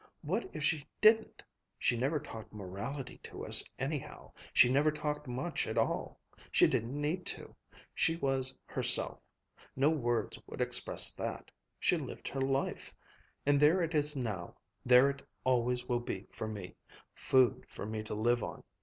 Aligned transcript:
What 0.23 0.49
if 0.51 0.63
she 0.63 0.87
didn't! 0.99 1.43
She 1.77 1.95
never 1.95 2.19
talked 2.19 2.51
morality 2.53 3.19
to 3.21 3.45
us, 3.45 3.63
anyhow. 3.77 4.31
She 4.51 4.67
never 4.67 4.89
talked 4.91 5.27
much 5.27 5.67
at 5.67 5.77
all. 5.77 6.19
She 6.51 6.65
didn't 6.65 6.99
need 6.99 7.23
to. 7.27 7.55
She 7.93 8.15
was 8.15 8.57
herself. 8.65 9.19
No 9.75 9.91
words 9.91 10.41
would 10.47 10.59
express 10.59 11.13
that. 11.13 11.51
She 11.79 11.97
lived 11.97 12.27
her 12.29 12.41
life. 12.41 12.95
And 13.45 13.59
there 13.59 13.83
it 13.83 13.93
is 13.93 14.15
now, 14.15 14.55
there 14.83 15.07
it 15.07 15.21
always 15.43 15.87
will 15.87 15.99
be 15.99 16.25
for 16.31 16.47
me, 16.47 16.75
food 17.13 17.63
for 17.67 17.85
me 17.85 18.01
to 18.01 18.15
live 18.15 18.43
on. 18.43 18.63